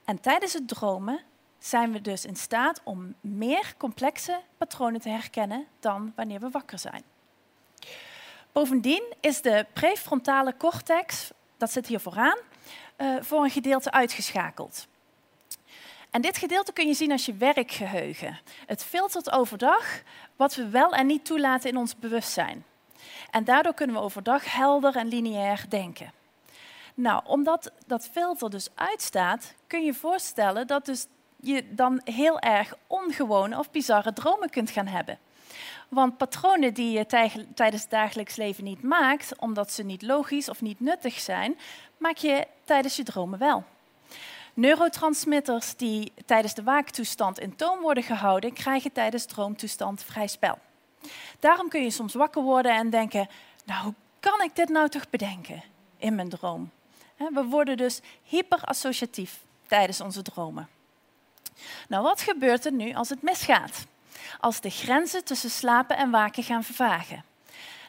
En 0.05 0.19
tijdens 0.19 0.53
het 0.53 0.67
dromen 0.67 1.19
zijn 1.59 1.91
we 1.91 2.01
dus 2.01 2.25
in 2.25 2.35
staat 2.35 2.81
om 2.83 3.15
meer 3.21 3.73
complexe 3.77 4.39
patronen 4.57 5.01
te 5.01 5.09
herkennen 5.09 5.67
dan 5.79 6.13
wanneer 6.15 6.39
we 6.39 6.49
wakker 6.49 6.79
zijn. 6.79 7.03
Bovendien 8.51 9.13
is 9.19 9.41
de 9.41 9.65
prefrontale 9.73 10.57
cortex, 10.57 11.31
dat 11.57 11.71
zit 11.71 11.87
hier 11.87 11.99
vooraan, 11.99 12.37
uh, 13.01 13.15
voor 13.21 13.43
een 13.43 13.49
gedeelte 13.49 13.91
uitgeschakeld. 13.91 14.87
En 16.09 16.21
dit 16.21 16.37
gedeelte 16.37 16.73
kun 16.73 16.87
je 16.87 16.93
zien 16.93 17.11
als 17.11 17.25
je 17.25 17.33
werkgeheugen. 17.33 18.39
Het 18.65 18.83
filtert 18.83 19.31
overdag 19.31 20.01
wat 20.35 20.55
we 20.55 20.69
wel 20.69 20.93
en 20.93 21.07
niet 21.07 21.25
toelaten 21.25 21.69
in 21.69 21.77
ons 21.77 21.95
bewustzijn. 21.95 22.65
En 23.31 23.43
daardoor 23.43 23.73
kunnen 23.73 23.95
we 23.95 24.01
overdag 24.01 24.53
helder 24.53 24.95
en 24.95 25.07
lineair 25.07 25.65
denken. 25.69 26.13
Nou, 26.93 27.21
omdat 27.25 27.71
dat 27.87 28.07
filter 28.11 28.49
dus 28.49 28.69
uitstaat, 28.75 29.53
kun 29.67 29.83
je 29.83 29.93
voorstellen 29.93 30.67
dat 30.67 30.85
dus 30.85 31.07
je 31.39 31.73
dan 31.73 32.01
heel 32.03 32.39
erg 32.39 32.73
ongewone 32.87 33.57
of 33.57 33.71
bizarre 33.71 34.13
dromen 34.13 34.49
kunt 34.49 34.69
gaan 34.69 34.87
hebben. 34.87 35.19
Want 35.91 36.17
patronen 36.17 36.73
die 36.73 36.91
je 36.91 37.05
tijdens 37.53 37.81
het 37.81 37.89
dagelijks 37.89 38.35
leven 38.35 38.63
niet 38.63 38.83
maakt, 38.83 39.39
omdat 39.39 39.71
ze 39.71 39.83
niet 39.83 40.01
logisch 40.01 40.49
of 40.49 40.61
niet 40.61 40.79
nuttig 40.79 41.19
zijn, 41.19 41.57
maak 41.97 42.17
je 42.17 42.47
tijdens 42.63 42.95
je 42.95 43.03
dromen 43.03 43.39
wel. 43.39 43.63
Neurotransmitters 44.53 45.75
die 45.75 46.13
tijdens 46.25 46.53
de 46.53 46.63
waaktoestand 46.63 47.39
in 47.39 47.55
toom 47.55 47.81
worden 47.81 48.03
gehouden, 48.03 48.53
krijgen 48.53 48.91
tijdens 48.91 49.25
droomtoestand 49.25 50.03
vrij 50.03 50.27
spel. 50.27 50.57
Daarom 51.39 51.69
kun 51.69 51.83
je 51.83 51.89
soms 51.89 52.13
wakker 52.13 52.41
worden 52.41 52.75
en 52.75 52.89
denken, 52.89 53.29
nou 53.65 53.83
hoe 53.83 53.93
kan 54.19 54.41
ik 54.41 54.55
dit 54.55 54.69
nou 54.69 54.89
toch 54.89 55.09
bedenken 55.09 55.63
in 55.97 56.15
mijn 56.15 56.29
droom? 56.29 56.71
We 57.17 57.43
worden 57.43 57.77
dus 57.77 58.01
hyperassociatief 58.23 59.39
tijdens 59.67 60.01
onze 60.01 60.21
dromen. 60.21 60.69
Nou, 61.87 62.03
wat 62.03 62.21
gebeurt 62.21 62.65
er 62.65 62.73
nu 62.73 62.93
als 62.93 63.09
het 63.09 63.21
misgaat? 63.21 63.89
Als 64.39 64.61
de 64.61 64.69
grenzen 64.69 65.23
tussen 65.23 65.49
slapen 65.49 65.97
en 65.97 66.11
waken 66.11 66.43
gaan 66.43 66.63
vervagen? 66.63 67.23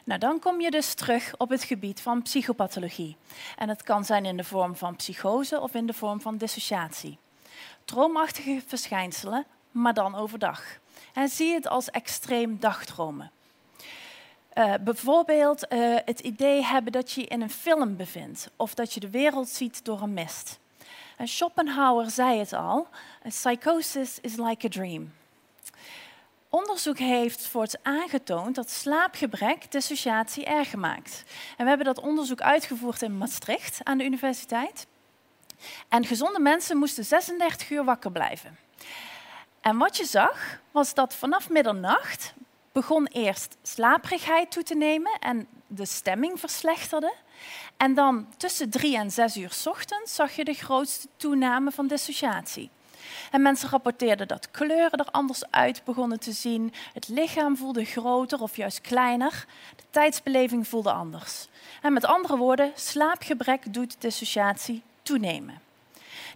Nou, 0.03 0.19
dan 0.19 0.39
kom 0.39 0.61
je 0.61 0.71
dus 0.71 0.93
terug 0.93 1.33
op 1.37 1.49
het 1.49 1.63
gebied 1.63 2.01
van 2.01 2.21
psychopathologie. 2.21 3.15
En 3.57 3.69
het 3.69 3.83
kan 3.83 4.05
zijn 4.05 4.25
in 4.25 4.37
de 4.37 4.43
vorm 4.43 4.75
van 4.75 4.95
psychose 4.95 5.59
of 5.59 5.73
in 5.73 5.85
de 5.85 5.93
vorm 5.93 6.21
van 6.21 6.37
dissociatie. 6.37 7.17
Droomachtige 7.85 8.61
verschijnselen, 8.67 9.45
maar 9.71 9.93
dan 9.93 10.15
overdag. 10.15 10.63
En 11.13 11.29
zie 11.29 11.53
het 11.53 11.67
als 11.67 11.89
extreem 11.89 12.59
dagdromen. 12.59 13.31
Uh, 14.57 14.73
bijvoorbeeld 14.81 15.73
uh, 15.73 15.95
het 16.05 16.19
idee 16.19 16.63
hebben 16.63 16.91
dat 16.91 17.11
je 17.11 17.21
je 17.21 17.27
in 17.27 17.41
een 17.41 17.49
film 17.49 17.95
bevindt 17.95 18.49
of 18.55 18.73
dat 18.73 18.93
je 18.93 18.99
de 18.99 19.09
wereld 19.09 19.49
ziet 19.49 19.85
door 19.85 20.01
een 20.01 20.13
mist. 20.13 20.59
En 21.17 21.27
Schopenhauer 21.27 22.09
zei 22.09 22.39
het 22.39 22.53
al: 22.53 22.87
psychosis 23.27 24.19
is 24.19 24.35
like 24.35 24.65
a 24.65 24.69
dream. 24.69 25.11
Onderzoek 26.55 26.97
heeft 26.97 27.47
voorts 27.47 27.75
aangetoond 27.81 28.55
dat 28.55 28.69
slaapgebrek 28.69 29.71
dissociatie 29.71 30.45
erger 30.45 30.79
maakt. 30.79 31.23
En 31.57 31.63
we 31.63 31.67
hebben 31.67 31.85
dat 31.85 31.99
onderzoek 31.99 32.41
uitgevoerd 32.41 33.01
in 33.01 33.17
Maastricht 33.17 33.79
aan 33.83 33.97
de 33.97 34.03
universiteit. 34.03 34.87
En 35.87 36.05
gezonde 36.05 36.39
mensen 36.39 36.77
moesten 36.77 37.05
36 37.05 37.69
uur 37.69 37.83
wakker 37.83 38.11
blijven. 38.11 38.57
En 39.61 39.77
wat 39.77 39.97
je 39.97 40.05
zag, 40.05 40.59
was 40.71 40.93
dat 40.93 41.15
vanaf 41.15 41.49
middernacht 41.49 42.33
begon 42.71 43.07
eerst 43.07 43.57
slaperigheid 43.61 44.51
toe 44.51 44.63
te 44.63 44.75
nemen 44.75 45.19
en 45.19 45.47
de 45.67 45.85
stemming 45.85 46.39
verslechterde. 46.39 47.13
En 47.77 47.93
dan 47.93 48.27
tussen 48.37 48.69
drie 48.69 48.97
en 48.97 49.11
zes 49.11 49.37
uur 49.37 49.57
ochtends 49.65 50.15
zag 50.15 50.31
je 50.35 50.43
de 50.43 50.53
grootste 50.53 51.07
toename 51.17 51.71
van 51.71 51.87
dissociatie. 51.87 52.69
En 53.31 53.41
mensen 53.41 53.69
rapporteerden 53.69 54.27
dat 54.27 54.51
kleuren 54.51 54.99
er 54.99 55.11
anders 55.11 55.51
uit 55.51 55.81
begonnen 55.83 56.19
te 56.19 56.31
zien, 56.31 56.73
het 56.93 57.07
lichaam 57.07 57.57
voelde 57.57 57.85
groter 57.85 58.41
of 58.41 58.55
juist 58.55 58.81
kleiner, 58.81 59.45
de 59.75 59.83
tijdsbeleving 59.89 60.67
voelde 60.67 60.91
anders. 60.91 61.47
En 61.81 61.93
met 61.93 62.05
andere 62.05 62.37
woorden, 62.37 62.71
slaapgebrek 62.75 63.73
doet 63.73 63.95
dissociatie 63.99 64.81
toenemen. 65.01 65.61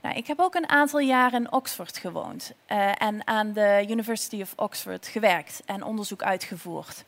Nou, 0.02 0.16
ik 0.16 0.28
heb 0.28 0.40
ook 0.40 0.56
een 0.56 0.70
aantal 0.70 1.00
jaren 1.00 1.40
in 1.40 1.52
Oxford 1.52 1.98
gewoond 1.98 2.52
uh, 2.72 3.02
en 3.02 3.28
aan 3.28 3.54
de 3.54 3.86
University 3.90 4.42
of 4.42 4.54
Oxford 4.56 5.08
gewerkt 5.08 5.62
en 5.66 5.84
onderzoek 5.84 6.24
uitgevoerd. 6.24 7.04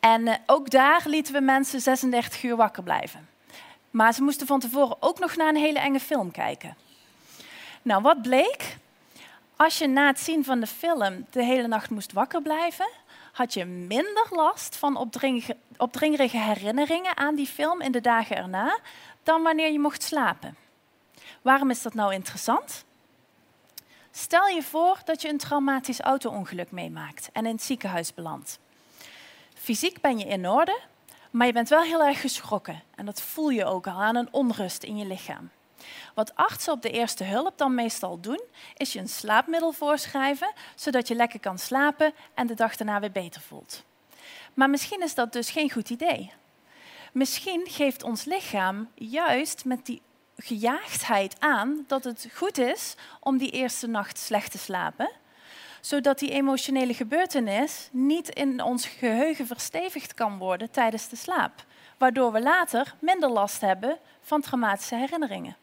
En 0.00 0.20
uh, 0.20 0.34
ook 0.46 0.70
daar 0.70 1.02
lieten 1.06 1.34
we 1.34 1.40
mensen 1.40 1.80
36 1.80 2.42
uur 2.42 2.56
wakker 2.56 2.82
blijven. 2.82 3.28
Maar 3.90 4.14
ze 4.14 4.22
moesten 4.22 4.46
van 4.46 4.60
tevoren 4.60 4.96
ook 5.00 5.18
nog 5.18 5.36
naar 5.36 5.48
een 5.48 5.56
hele 5.56 5.78
enge 5.78 6.00
film 6.00 6.30
kijken. 6.30 6.76
Nou, 7.82 8.02
wat 8.02 8.22
bleek? 8.22 8.76
Als 9.56 9.78
je 9.78 9.86
na 9.86 10.06
het 10.06 10.20
zien 10.20 10.44
van 10.44 10.60
de 10.60 10.66
film 10.66 11.26
de 11.30 11.44
hele 11.44 11.66
nacht 11.66 11.90
moest 11.90 12.12
wakker 12.12 12.42
blijven, 12.42 12.88
had 13.32 13.54
je 13.54 13.64
minder 13.64 14.26
last 14.30 14.76
van 14.76 14.96
opdringerige, 14.96 15.56
opdringerige 15.76 16.38
herinneringen 16.38 17.16
aan 17.16 17.34
die 17.34 17.46
film 17.46 17.80
in 17.80 17.92
de 17.92 18.00
dagen 18.00 18.36
erna 18.36 18.78
dan 19.22 19.42
wanneer 19.42 19.72
je 19.72 19.78
mocht 19.78 20.02
slapen. 20.02 20.56
Waarom 21.42 21.70
is 21.70 21.82
dat 21.82 21.94
nou 21.94 22.14
interessant? 22.14 22.84
Stel 24.10 24.46
je 24.46 24.62
voor 24.62 24.98
dat 25.04 25.22
je 25.22 25.28
een 25.28 25.38
traumatisch 25.38 26.00
auto-ongeluk 26.00 26.70
meemaakt 26.70 27.28
en 27.32 27.46
in 27.46 27.52
het 27.52 27.62
ziekenhuis 27.62 28.14
belandt. 28.14 28.58
Fysiek 29.54 30.00
ben 30.00 30.18
je 30.18 30.24
in 30.24 30.48
orde, 30.48 30.80
maar 31.30 31.46
je 31.46 31.52
bent 31.52 31.68
wel 31.68 31.82
heel 31.82 32.04
erg 32.04 32.20
geschrokken 32.20 32.82
en 32.94 33.06
dat 33.06 33.22
voel 33.22 33.48
je 33.48 33.64
ook 33.64 33.86
al 33.86 34.02
aan 34.02 34.16
een 34.16 34.28
onrust 34.30 34.82
in 34.82 34.96
je 34.96 35.06
lichaam. 35.06 35.50
Wat 36.14 36.34
artsen 36.34 36.72
op 36.72 36.82
de 36.82 36.90
eerste 36.90 37.24
hulp 37.24 37.58
dan 37.58 37.74
meestal 37.74 38.20
doen, 38.20 38.40
is 38.76 38.92
je 38.92 38.98
een 38.98 39.08
slaapmiddel 39.08 39.72
voorschrijven, 39.72 40.52
zodat 40.74 41.08
je 41.08 41.14
lekker 41.14 41.40
kan 41.40 41.58
slapen 41.58 42.14
en 42.34 42.46
de 42.46 42.54
dag 42.54 42.76
daarna 42.76 43.00
weer 43.00 43.12
beter 43.12 43.40
voelt. 43.40 43.84
Maar 44.54 44.70
misschien 44.70 45.02
is 45.02 45.14
dat 45.14 45.32
dus 45.32 45.50
geen 45.50 45.70
goed 45.70 45.90
idee. 45.90 46.32
Misschien 47.12 47.66
geeft 47.68 48.02
ons 48.02 48.24
lichaam 48.24 48.88
juist 48.94 49.64
met 49.64 49.86
die 49.86 50.02
gejaagdheid 50.36 51.36
aan 51.38 51.84
dat 51.86 52.04
het 52.04 52.28
goed 52.34 52.58
is 52.58 52.94
om 53.20 53.38
die 53.38 53.50
eerste 53.50 53.86
nacht 53.86 54.18
slecht 54.18 54.50
te 54.50 54.58
slapen, 54.58 55.10
zodat 55.80 56.18
die 56.18 56.30
emotionele 56.30 56.94
gebeurtenis 56.94 57.88
niet 57.92 58.28
in 58.28 58.62
ons 58.62 58.86
geheugen 58.86 59.46
verstevigd 59.46 60.14
kan 60.14 60.38
worden 60.38 60.70
tijdens 60.70 61.08
de 61.08 61.16
slaap, 61.16 61.64
waardoor 61.98 62.32
we 62.32 62.42
later 62.42 62.94
minder 62.98 63.28
last 63.28 63.60
hebben 63.60 63.98
van 64.20 64.40
traumatische 64.40 64.96
herinneringen. 64.96 65.56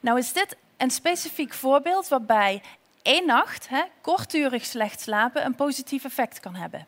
Nou 0.00 0.18
is 0.18 0.32
dit 0.32 0.56
een 0.76 0.90
specifiek 0.90 1.52
voorbeeld 1.52 2.08
waarbij 2.08 2.62
één 3.02 3.26
nacht, 3.26 3.68
hè, 3.68 3.82
kortdurig 4.00 4.64
slecht 4.64 5.00
slapen, 5.00 5.44
een 5.44 5.54
positief 5.54 6.04
effect 6.04 6.40
kan 6.40 6.54
hebben. 6.54 6.86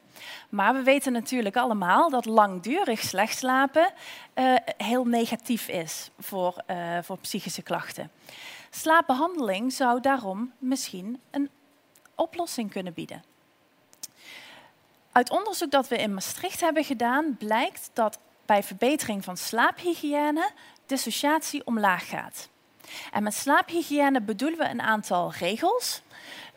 Maar 0.49 0.75
we 0.75 0.83
weten 0.83 1.13
natuurlijk 1.13 1.57
allemaal 1.57 2.11
dat 2.11 2.25
langdurig 2.25 3.01
slecht 3.01 3.39
slapen 3.39 3.93
uh, 4.35 4.55
heel 4.77 5.05
negatief 5.05 5.69
is 5.69 6.11
voor, 6.19 6.63
uh, 6.71 6.99
voor 7.03 7.19
psychische 7.19 7.63
klachten. 7.63 8.11
Slaapbehandeling 8.71 9.73
zou 9.73 10.01
daarom 10.01 10.53
misschien 10.59 11.21
een 11.31 11.51
oplossing 12.15 12.71
kunnen 12.71 12.93
bieden. 12.93 13.25
Uit 15.13 15.31
onderzoek 15.31 15.71
dat 15.71 15.89
we 15.89 15.97
in 15.97 16.15
Maastricht 16.15 16.61
hebben 16.61 16.85
gedaan, 16.85 17.37
blijkt 17.39 17.91
dat 17.93 18.19
bij 18.47 18.63
verbetering 18.63 19.25
van 19.25 19.37
slaaphygiëne 19.37 20.51
dissociatie 20.87 21.67
omlaag 21.67 22.09
gaat. 22.09 22.49
En 23.13 23.23
met 23.23 23.35
slaaphygiëne 23.35 24.21
bedoelen 24.21 24.59
we 24.59 24.69
een 24.69 24.83
aantal 24.83 25.33
regels, 25.39 26.03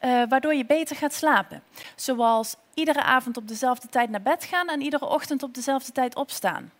uh, 0.01 0.23
waardoor 0.29 0.53
je 0.53 0.65
beter 0.65 0.95
gaat 0.95 1.13
slapen. 1.13 1.63
Zoals 1.95 2.55
iedere 2.73 3.03
avond 3.03 3.37
op 3.37 3.47
dezelfde 3.47 3.87
tijd 3.87 4.09
naar 4.09 4.21
bed 4.21 4.43
gaan 4.43 4.69
en 4.69 4.81
iedere 4.81 5.05
ochtend 5.05 5.43
op 5.43 5.53
dezelfde 5.53 5.91
tijd 5.91 6.15
opstaan. 6.15 6.71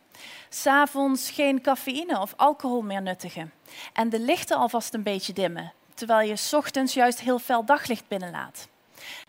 S'avonds 0.49 1.29
geen 1.29 1.61
cafeïne 1.61 2.19
of 2.19 2.33
alcohol 2.35 2.81
meer 2.81 3.01
nuttigen. 3.01 3.53
En 3.93 4.09
de 4.09 4.19
lichten 4.19 4.57
alvast 4.57 4.93
een 4.93 5.03
beetje 5.03 5.33
dimmen, 5.33 5.73
terwijl 5.93 6.27
je 6.27 6.35
s 6.35 6.53
ochtends 6.53 6.93
juist 6.93 7.19
heel 7.19 7.39
fel 7.39 7.65
daglicht 7.65 8.07
binnenlaat. 8.07 8.67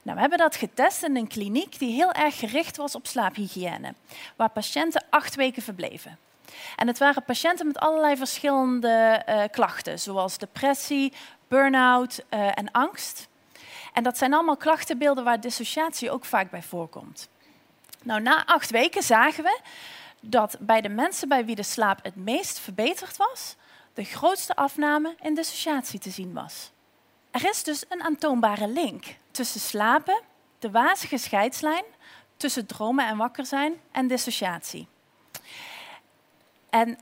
Nou, 0.03 0.15
we 0.15 0.21
hebben 0.21 0.39
dat 0.39 0.57
getest 0.57 1.03
in 1.03 1.17
een 1.17 1.27
kliniek 1.27 1.79
die 1.79 1.93
heel 1.93 2.13
erg 2.13 2.39
gericht 2.39 2.77
was 2.77 2.95
op 2.95 3.07
slaaphygiëne, 3.07 3.95
waar 4.37 4.49
patiënten 4.49 5.05
acht 5.11 5.35
weken 5.35 5.63
verbleven. 5.63 6.19
En 6.77 6.87
het 6.87 6.99
waren 6.99 7.25
patiënten 7.25 7.67
met 7.67 7.79
allerlei 7.79 8.17
verschillende 8.17 9.23
uh, 9.29 9.43
klachten, 9.51 9.99
zoals 9.99 10.39
depressie, 10.39 11.13
burn-out 11.49 12.25
uh, 12.31 12.59
en 12.59 12.71
angst. 12.71 13.29
En 13.93 14.03
dat 14.03 14.19
zijn 14.19 14.35
allemaal 14.35 14.57
klachtenbeelden 14.57 15.25
waar 15.25 15.41
dissociatie 15.41 16.11
ook 16.11 16.25
vaak 16.25 16.51
bij 16.51 16.63
voorkomt. 16.63 17.29
Nou, 18.03 18.21
na 18.21 18.47
acht 18.47 18.71
weken 18.71 19.03
zagen 19.03 19.45
we 19.45 19.61
dat 20.21 20.57
bij 20.61 20.81
de 20.81 20.89
mensen 20.89 21.29
bij 21.29 21.45
wie 21.45 21.55
de 21.55 21.63
slaap 21.63 21.99
het 22.03 22.17
meest 22.17 22.59
verbeterd 22.59 23.17
was, 23.17 23.57
de 23.95 24.05
grootste 24.05 24.57
afname 24.57 25.15
in 25.21 25.35
dissociatie 25.35 25.99
te 25.99 26.11
zien 26.11 26.33
was. 26.33 26.71
Er 27.31 27.49
is 27.49 27.63
dus 27.63 27.85
een 27.89 28.03
aantoonbare 28.03 28.69
link 28.69 29.05
tussen 29.31 29.61
slapen, 29.61 30.23
de 30.59 30.71
wazige 30.71 31.19
scheidslijn 31.19 31.85
tussen 32.37 32.67
dromen 32.67 33.07
en 33.07 33.17
wakker 33.17 33.47
zijn 33.47 33.81
en 33.93 34.07
dissociatie. 34.07 34.89
En 36.81 36.99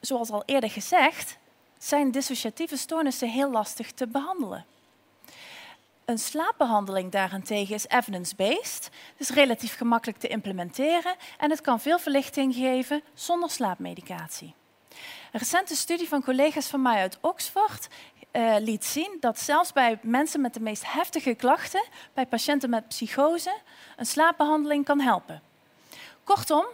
zoals 0.00 0.30
al 0.30 0.42
eerder 0.46 0.70
gezegd, 0.70 1.36
zijn 1.78 2.10
dissociatieve 2.10 2.76
stoornissen 2.76 3.28
heel 3.28 3.50
lastig 3.50 3.92
te 3.92 4.06
behandelen. 4.06 4.64
Een 6.04 6.18
slaapbehandeling 6.18 7.12
daarentegen 7.12 7.74
is 7.74 7.88
evidence-based, 7.88 8.90
dus 9.16 9.28
relatief 9.28 9.76
gemakkelijk 9.76 10.18
te 10.18 10.28
implementeren 10.28 11.14
en 11.38 11.50
het 11.50 11.60
kan 11.60 11.80
veel 11.80 11.98
verlichting 11.98 12.54
geven 12.54 13.02
zonder 13.14 13.50
slaapmedicatie. 13.50 14.54
Een 15.32 15.40
recente 15.40 15.76
studie 15.76 16.08
van 16.08 16.22
collega's 16.22 16.66
van 16.66 16.82
mij 16.82 17.00
uit 17.00 17.18
Oxford 17.20 17.88
uh, 18.32 18.54
liet 18.58 18.84
zien 18.84 19.16
dat 19.20 19.38
zelfs 19.38 19.72
bij 19.72 19.98
mensen 20.02 20.40
met 20.40 20.54
de 20.54 20.60
meest 20.60 20.92
heftige 20.92 21.34
klachten, 21.34 21.84
bij 22.12 22.26
patiënten 22.26 22.70
met 22.70 22.88
psychose, 22.88 23.56
een 23.96 24.06
slaapbehandeling 24.06 24.84
kan 24.84 25.00
helpen. 25.00 25.42
Kortom, 26.24 26.66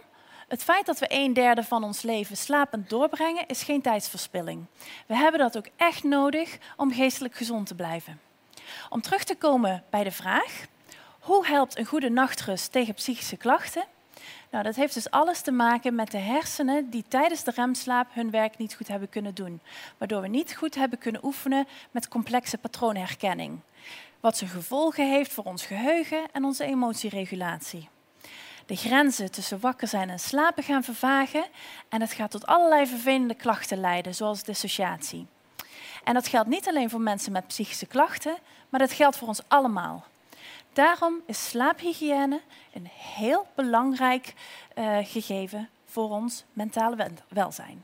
het 0.51 0.63
feit 0.63 0.85
dat 0.85 0.99
we 0.99 1.05
een 1.09 1.33
derde 1.33 1.63
van 1.63 1.83
ons 1.83 2.01
leven 2.01 2.37
slapend 2.37 2.89
doorbrengen, 2.89 3.47
is 3.47 3.63
geen 3.63 3.81
tijdsverspilling. 3.81 4.65
We 5.05 5.15
hebben 5.15 5.39
dat 5.39 5.57
ook 5.57 5.67
echt 5.75 6.03
nodig 6.03 6.57
om 6.77 6.93
geestelijk 6.93 7.35
gezond 7.35 7.67
te 7.67 7.75
blijven. 7.75 8.19
Om 8.89 9.01
terug 9.01 9.23
te 9.23 9.35
komen 9.35 9.83
bij 9.89 10.03
de 10.03 10.11
vraag, 10.11 10.65
hoe 11.19 11.45
helpt 11.45 11.77
een 11.77 11.85
goede 11.85 12.09
nachtrust 12.09 12.71
tegen 12.71 12.93
psychische 12.93 13.37
klachten? 13.37 13.83
Nou, 14.49 14.63
dat 14.63 14.75
heeft 14.75 14.93
dus 14.93 15.09
alles 15.09 15.41
te 15.41 15.51
maken 15.51 15.95
met 15.95 16.11
de 16.11 16.17
hersenen 16.17 16.89
die 16.89 17.03
tijdens 17.07 17.43
de 17.43 17.51
remslaap 17.55 18.07
hun 18.13 18.31
werk 18.31 18.57
niet 18.57 18.73
goed 18.73 18.87
hebben 18.87 19.09
kunnen 19.09 19.33
doen. 19.33 19.61
Waardoor 19.97 20.21
we 20.21 20.27
niet 20.27 20.55
goed 20.55 20.75
hebben 20.75 20.99
kunnen 20.99 21.25
oefenen 21.25 21.67
met 21.91 22.07
complexe 22.07 22.57
patroonherkenning. 22.57 23.59
Wat 24.19 24.37
zijn 24.37 24.49
gevolgen 24.49 25.09
heeft 25.09 25.33
voor 25.33 25.43
ons 25.43 25.65
geheugen 25.65 26.23
en 26.31 26.43
onze 26.43 26.63
emotieregulatie. 26.63 27.89
De 28.71 28.77
grenzen 28.77 29.31
tussen 29.31 29.59
wakker 29.59 29.87
zijn 29.87 30.09
en 30.09 30.19
slapen 30.19 30.63
gaan 30.63 30.83
vervagen 30.83 31.45
en 31.89 32.01
het 32.01 32.11
gaat 32.11 32.31
tot 32.31 32.45
allerlei 32.45 32.87
vervelende 32.87 33.33
klachten 33.33 33.79
leiden, 33.79 34.15
zoals 34.15 34.43
dissociatie. 34.43 35.27
En 36.03 36.13
dat 36.13 36.27
geldt 36.27 36.49
niet 36.49 36.67
alleen 36.67 36.89
voor 36.89 37.01
mensen 37.01 37.31
met 37.31 37.47
psychische 37.47 37.85
klachten, 37.85 38.37
maar 38.69 38.79
dat 38.79 38.91
geldt 38.91 39.17
voor 39.17 39.27
ons 39.27 39.41
allemaal. 39.47 40.05
Daarom 40.73 41.21
is 41.25 41.49
slaaphygiëne 41.49 42.41
een 42.73 42.87
heel 42.93 43.47
belangrijk 43.55 44.33
uh, 44.75 44.97
gegeven 45.01 45.69
voor 45.85 46.09
ons 46.09 46.43
mentale 46.53 47.11
welzijn. 47.29 47.83